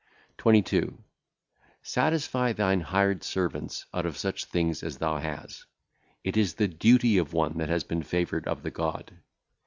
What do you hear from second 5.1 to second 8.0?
hast; it is the duty of one that hath